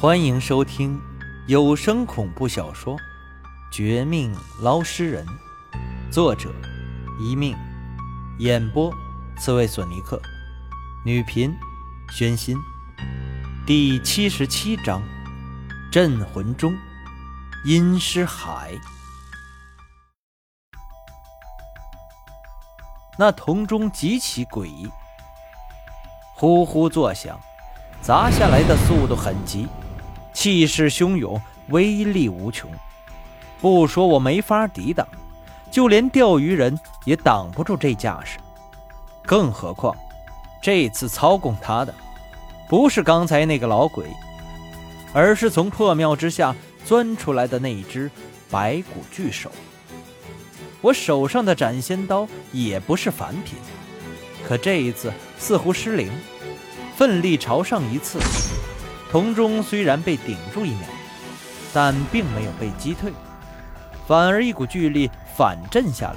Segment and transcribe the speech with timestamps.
[0.00, 0.96] 欢迎收听
[1.48, 2.94] 有声恐怖小说
[3.72, 4.32] 《绝命
[4.62, 5.26] 捞尸人》，
[6.08, 6.54] 作者：
[7.18, 7.56] 一命，
[8.38, 8.94] 演播：
[9.40, 10.22] 刺猬索尼克，
[11.04, 11.52] 女频：
[12.12, 12.56] 宣心，
[13.66, 15.02] 第七十七章：
[15.90, 16.72] 镇魂钟，
[17.64, 18.78] 阴尸海。
[23.18, 24.88] 那铜钟极其诡异，
[26.36, 27.36] 呼呼作响，
[28.00, 29.66] 砸下来的速度很急。
[30.38, 32.70] 气势汹涌，威力无穷。
[33.60, 35.04] 不说我没法抵挡，
[35.68, 38.38] 就连钓鱼人也挡不住这架势。
[39.26, 39.96] 更何况，
[40.62, 41.92] 这次操控他的，
[42.68, 44.06] 不是刚才那个老鬼，
[45.12, 48.08] 而是从破庙之下钻出来的那只
[48.48, 49.50] 白骨巨手。
[50.80, 53.58] 我手上的斩仙刀也不是凡品，
[54.46, 56.08] 可这一次似乎失灵，
[56.94, 58.20] 奋力朝上一刺。
[59.10, 60.86] 铜钟虽然被顶住一秒，
[61.72, 63.12] 但并没有被击退，
[64.06, 66.16] 反而一股巨力反震下来，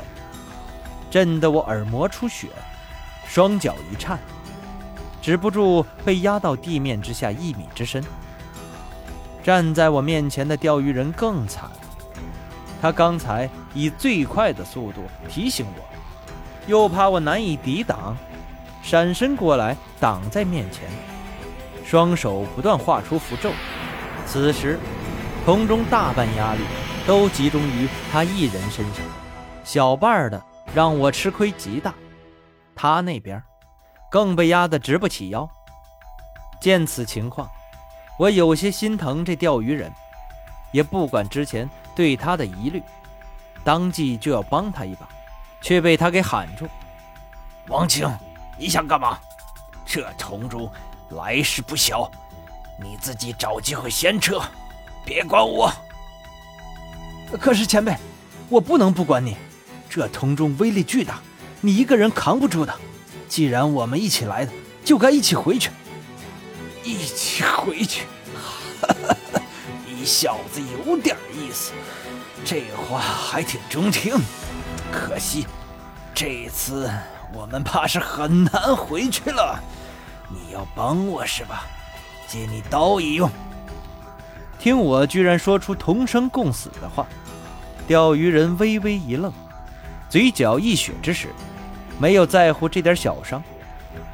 [1.10, 2.50] 震得我耳膜出血，
[3.26, 4.20] 双脚一颤，
[5.22, 8.04] 止不住被压到地面之下一米之深。
[9.42, 11.72] 站在我面前的钓鱼人更惨，
[12.82, 15.84] 他刚才以最快的速度提醒我，
[16.68, 18.18] 又怕我难以抵挡，
[18.84, 20.84] 闪身过来挡在面前。
[21.92, 23.52] 双手不断画出符咒，
[24.26, 24.80] 此时
[25.44, 26.62] 空中大半压力
[27.06, 29.04] 都集中于他一人身上，
[29.66, 30.42] 小半的
[30.74, 31.94] 让我吃亏极大。
[32.74, 33.44] 他那边
[34.10, 35.46] 更被压得直不起腰。
[36.62, 37.52] 见此情况，
[38.18, 39.92] 我有些心疼这钓鱼人，
[40.72, 42.82] 也不管之前对他的疑虑，
[43.66, 45.10] 当即就要帮他一把，
[45.60, 46.66] 却被他给喊住
[47.68, 48.10] ：“王青，
[48.58, 49.20] 你想干嘛？
[49.86, 50.72] 这铜珠……”
[51.12, 52.10] 来势不小，
[52.82, 54.42] 你自己找机会先撤，
[55.06, 55.72] 别管我。
[57.40, 57.96] 可是前辈，
[58.50, 59.36] 我不能不管你。
[59.90, 61.20] 这铜钟威力巨大，
[61.60, 62.74] 你一个人扛不住的。
[63.28, 64.52] 既然我们一起来的，
[64.86, 65.70] 就该一起回去。
[66.84, 68.04] 一起回去？
[69.86, 71.74] 你小子有点意思，
[72.46, 74.16] 这话还挺中听。
[74.92, 75.46] 可惜，
[76.14, 76.90] 这次
[77.34, 79.60] 我们怕是很难回去了。
[80.34, 81.66] 你要帮我是吧？
[82.28, 83.30] 借你刀一用。
[84.58, 87.06] 听我居然说出同生共死的话，
[87.88, 89.34] 钓鱼人微微一愣，
[90.10, 91.28] 嘴角一血之时，
[92.00, 93.44] 没有在乎这点小伤，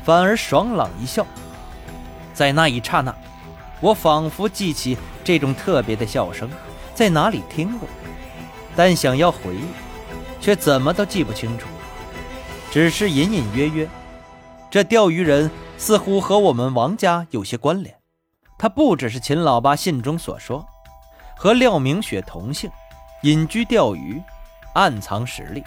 [0.04, 1.26] 反而爽朗一笑。
[2.34, 3.14] 在那一刹那，
[3.82, 6.50] 我仿佛记起这种特别的笑声，
[6.96, 7.88] 在哪里听过，
[8.76, 9.66] 但想要回忆，
[10.40, 11.68] 却怎么都记不清楚，
[12.72, 13.88] 只是隐隐约约，
[14.72, 15.52] 这钓鱼人。
[15.78, 17.96] 似乎和我们王家有些关联，
[18.58, 20.66] 他不只是秦老八信中所说，
[21.36, 22.70] 和廖明雪同姓，
[23.22, 24.22] 隐居钓鱼，
[24.74, 25.64] 暗藏实力，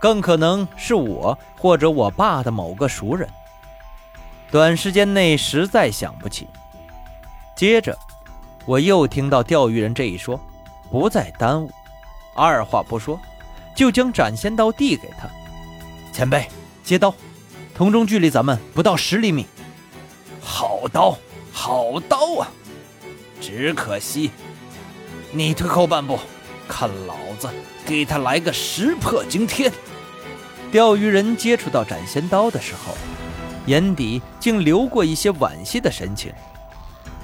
[0.00, 3.28] 更可能是我或者我爸的某个熟人。
[4.50, 6.48] 短时间内实在想不起。
[7.54, 7.96] 接着，
[8.64, 10.40] 我又听到钓鱼人这一说，
[10.90, 11.70] 不再耽误，
[12.34, 13.20] 二话不说，
[13.76, 15.28] 就将斩仙刀递给他，
[16.12, 16.48] 前辈
[16.82, 17.14] 接刀。
[17.74, 19.46] 铜钟距离咱们不到十厘米，
[20.40, 21.16] 好刀，
[21.52, 22.48] 好刀啊！
[23.40, 24.30] 只可惜
[25.32, 26.18] 你退后半步，
[26.68, 27.48] 看老子
[27.86, 29.72] 给他来个石破惊天！
[30.70, 32.94] 钓鱼人接触到斩仙刀的时候，
[33.66, 36.32] 眼底竟流过一些惋惜的神情，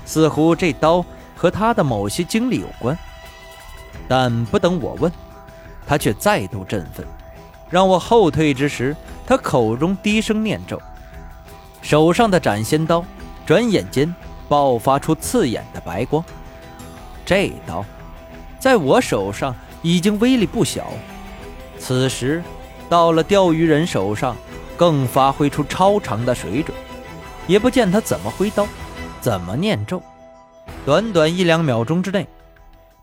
[0.04, 1.04] 似乎这刀
[1.36, 2.98] 和他的某些经历有关。
[4.08, 5.12] 但不等我问，
[5.86, 7.06] 他却再度振奋，
[7.70, 8.96] 让我后退之时。
[9.26, 10.80] 他口中低声念咒，
[11.82, 13.04] 手上的斩仙刀
[13.44, 14.14] 转眼间
[14.48, 16.24] 爆发出刺眼的白光。
[17.26, 17.84] 这刀
[18.58, 20.86] 在我手上已经威力不小，
[21.78, 22.42] 此时
[22.88, 24.34] 到了钓鱼人手上，
[24.78, 26.74] 更发挥出超长的水准。
[27.46, 28.66] 也不见他怎么挥刀，
[29.20, 30.02] 怎么念咒，
[30.86, 32.26] 短短一两秒钟之内，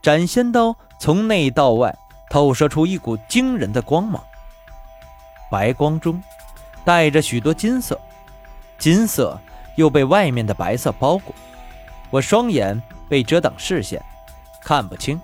[0.02, 1.96] 斩仙刀从内到外
[2.32, 4.20] 透射出一股惊人的光芒。
[5.50, 6.22] 白光中
[6.84, 8.00] 带着许多金色，
[8.78, 9.40] 金色
[9.76, 11.34] 又被外面的白色包裹。
[12.10, 14.02] 我双眼被遮挡视线，
[14.62, 15.20] 看不清，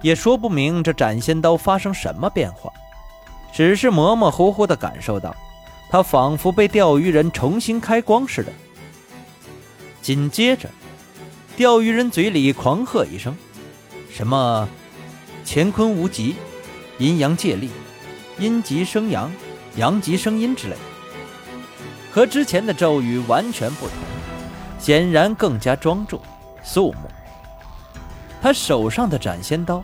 [0.00, 2.72] 也说不明这斩仙刀发生什么变化，
[3.52, 5.34] 只是模模糊糊地感受到，
[5.90, 8.52] 它仿佛被钓鱼人重新开光似的。
[10.02, 10.68] 紧接着，
[11.56, 13.36] 钓鱼人嘴里狂喝一声
[14.10, 14.68] ：“什么
[15.46, 16.36] 乾坤无极，
[16.98, 17.70] 阴阳借力，
[18.38, 19.30] 阴极生阳。”
[19.76, 20.76] 阳极声音之类，
[22.12, 23.96] 和之前的咒语完全不同，
[24.78, 26.20] 显然更加庄重，
[26.62, 27.10] 肃穆。
[28.40, 29.82] 他手上的斩仙刀，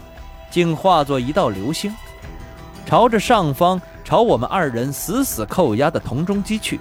[0.49, 1.93] 竟化作一道流星，
[2.87, 6.79] 朝着上方、朝我们二人死死扣押的铜钟击去，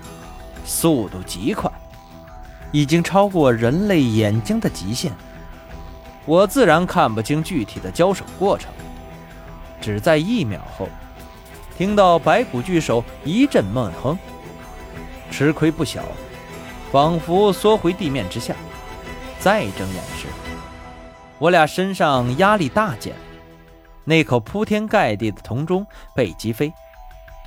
[0.63, 1.71] 速度极快，
[2.71, 5.11] 已经超过人类眼睛的极限。
[6.25, 8.71] 我自然看不清具体的交手过程，
[9.81, 10.87] 只在一秒后，
[11.79, 14.17] 听到白骨巨手一阵闷哼，
[15.31, 16.03] 吃亏不小，
[16.91, 18.53] 仿佛缩回地面之下。
[19.39, 20.27] 再睁眼时，
[21.37, 23.15] 我俩身上压力大减，
[24.03, 26.73] 那口铺天盖地的铜钟被击飞，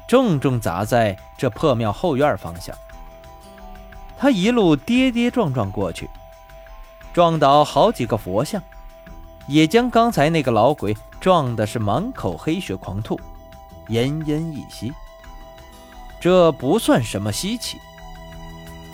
[0.08, 2.74] 重重砸在这破庙后院方向。
[4.16, 6.08] 他一路跌跌撞撞过去，
[7.12, 8.62] 撞倒好几个佛像，
[9.46, 13.20] 也将刚才那个老鬼撞的是满口黑血狂吐，
[13.88, 14.92] 奄奄一息。
[16.20, 17.78] 这不算什么稀奇。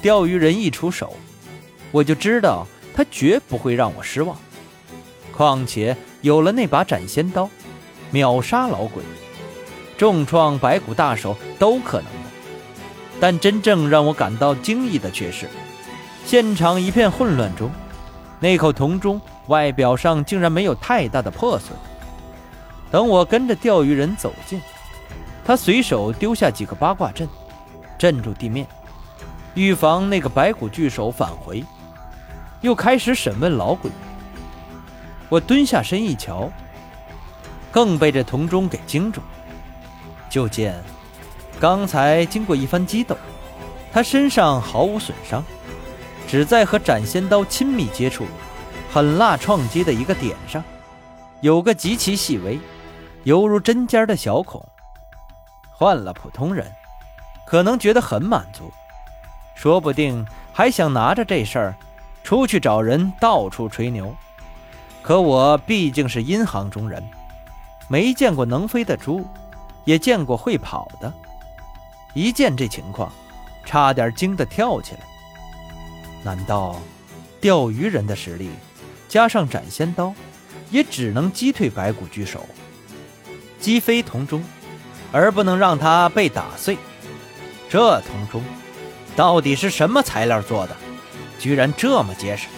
[0.00, 1.14] 钓鱼人一出手，
[1.90, 4.36] 我就知道他绝不会让我失望。
[5.32, 7.48] 况且有了那把斩仙刀，
[8.10, 9.02] 秒杀老鬼、
[9.96, 12.30] 重创白骨大手都可能的。
[13.20, 15.48] 但真正让我感到惊异的却是，
[16.24, 17.70] 现场一片混乱中，
[18.40, 21.76] 那口铜钟外表上竟然没有太大的破损。
[22.90, 24.60] 等我跟着钓鱼人走近，
[25.48, 27.26] 他随手丢下几个八卦阵，
[27.96, 28.66] 镇住地面，
[29.54, 31.64] 预防那个白骨巨手返回，
[32.60, 33.90] 又开始审问老鬼。
[35.30, 36.50] 我蹲下身一瞧，
[37.72, 39.22] 更被这铜钟给惊住。
[40.28, 40.78] 就见
[41.58, 43.16] 刚才经过一番激斗，
[43.90, 45.42] 他身上毫无损伤，
[46.26, 48.26] 只在和斩仙刀亲密接触、
[48.92, 50.62] 狠辣撞击的一个点上，
[51.40, 52.60] 有个极其细微、
[53.24, 54.62] 犹如针尖的小孔。
[55.78, 56.66] 换了普通人，
[57.46, 58.72] 可能觉得很满足，
[59.54, 61.74] 说不定还想拿着这事儿
[62.24, 64.12] 出去找人到处吹牛。
[65.02, 67.00] 可我毕竟是阴行中人，
[67.88, 69.24] 没见过能飞的猪，
[69.84, 71.14] 也见过会跑的。
[72.12, 73.12] 一见这情况，
[73.64, 75.00] 差点惊得跳起来。
[76.24, 76.80] 难道
[77.40, 78.50] 钓鱼人的实力
[79.08, 80.12] 加上斩仙刀，
[80.72, 82.44] 也只能击退白骨巨手，
[83.60, 84.42] 击飞铜钟，
[85.12, 86.76] 而不能让它被打碎？
[87.68, 88.42] 这铜钟
[89.14, 90.76] 到底是什么材料做的？
[91.38, 92.48] 居然这么结实！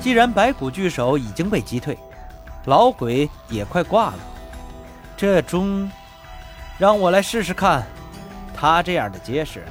[0.00, 1.98] 既然白骨巨手已经被击退，
[2.66, 4.18] 老鬼也快挂了，
[5.16, 5.90] 这钟
[6.78, 7.84] 让我来试试看。
[8.54, 9.64] 他这样的结实，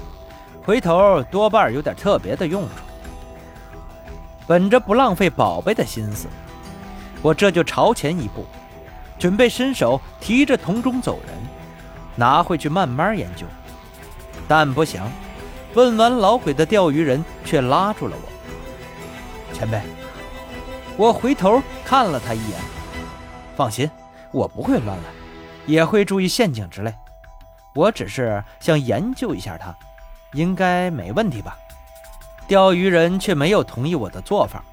[0.64, 2.70] 回头多半有点特别的用处。
[4.46, 6.28] 本着不浪费宝贝的心思，
[7.22, 8.46] 我这就朝前一步，
[9.20, 11.36] 准备伸手提着铜钟走人，
[12.16, 13.46] 拿回去慢慢研究。
[14.48, 15.12] 但不想，
[15.74, 19.82] 问完老鬼的钓鱼人却拉住了我，前辈。
[20.96, 22.60] 我回头看了他一眼，
[23.56, 23.90] 放心，
[24.32, 25.04] 我不会乱来，
[25.66, 26.94] 也会注意陷阱之类。
[27.76, 29.76] 我只是想研究一下他，
[30.34, 31.58] 应该没问题吧？
[32.48, 34.64] 钓鱼人却没有同意我的做法，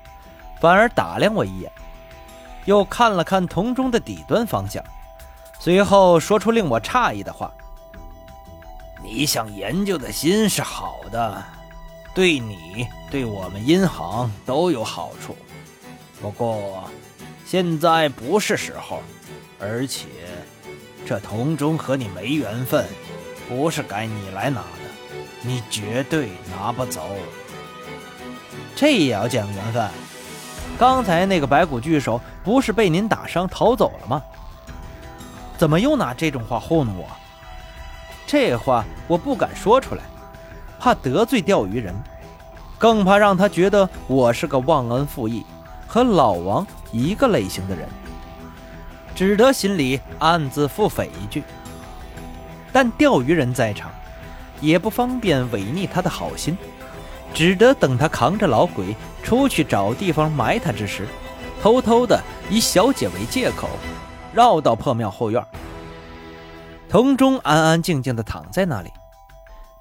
[0.60, 1.70] 反而打量我一眼，
[2.64, 4.82] 又看了看铜钟的底端方向，
[5.58, 7.52] 随后说出令我诧异的话
[9.02, 11.44] ：“你想研究的心是好的，
[12.14, 15.36] 对你对我们银行都有好处。”
[16.22, 16.88] 不过，
[17.44, 19.02] 现在不是时候，
[19.60, 20.06] 而且
[21.04, 22.86] 这铜钟和你没缘分，
[23.46, 27.02] 不是该你来拿的，你绝对拿不走。
[28.74, 29.90] 这也要讲缘分？
[30.84, 34.22] 刚才那个白骨巨手不是被您打伤逃走了吗？
[35.56, 37.06] 怎么又拿这种话糊弄我？
[38.26, 40.02] 这话我不敢说出来，
[40.78, 41.94] 怕得罪钓鱼人，
[42.76, 45.46] 更怕让他觉得我是个忘恩负义。
[45.86, 47.88] 和老王一个类型的人，
[49.14, 51.42] 只得心里暗自腹诽一句。
[52.74, 53.90] 但钓鱼人在场，
[54.60, 56.58] 也不方便违逆他的好心，
[57.34, 61.06] 只得等他扛着老鬼出去找地方埋他之时，
[61.60, 63.68] 偷偷的以小姐为借口，
[64.32, 65.44] 绕到破庙后院。
[66.88, 68.90] 铜钟安安静静的躺在那里，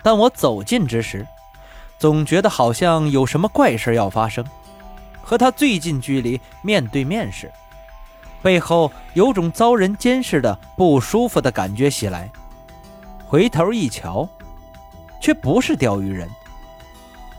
[0.01, 1.27] 但我走近之时，
[1.99, 4.43] 总觉得好像有什么怪事要发生。
[5.21, 7.51] 和他最近距离面对面时，
[8.41, 12.29] 背后有种遭人监视的不舒服的感觉袭来。
[13.25, 14.27] 回头一瞧，
[15.21, 16.27] 却不是钓鱼人，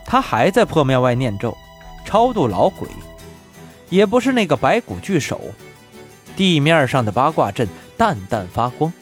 [0.05, 1.57] 他还在破庙外念咒，
[2.05, 2.89] 超度老鬼；
[3.89, 5.41] 也不是那个白骨巨手，
[6.37, 8.93] 地面上的八卦阵淡淡发光，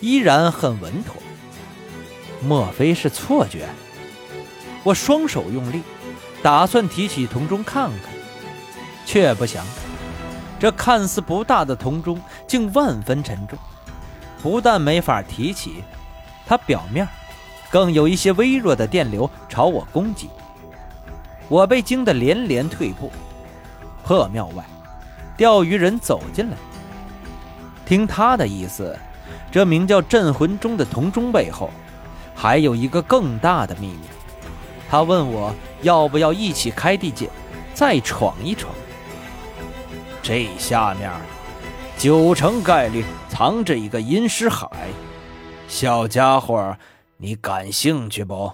[0.00, 1.14] 依然很稳妥。
[2.40, 3.66] 莫非是错觉？
[4.82, 5.82] 我双手用力。
[6.42, 8.12] 打算提起铜钟看看，
[9.04, 9.66] 却不想，
[10.60, 13.58] 这看似不大的铜钟竟万分沉重，
[14.42, 15.82] 不但没法提起，
[16.46, 17.08] 它表面
[17.76, 20.30] 更有一些微弱的电流朝我攻击。
[21.46, 23.12] 我被惊得连连退步。
[24.02, 24.64] 破庙外，
[25.36, 26.56] 钓鱼人走进来。
[27.84, 28.98] 听他的意思，
[29.52, 31.68] 这名叫镇魂钟的铜钟背后，
[32.34, 34.00] 还有一个更大的秘密。
[34.88, 37.28] 他问我要不要一起开地界，
[37.74, 38.72] 再闯一闯。
[40.22, 41.12] 这下面，
[41.98, 44.66] 九成概率藏着一个阴尸海。
[45.68, 46.74] 小家伙，
[47.18, 48.52] 你感兴趣不？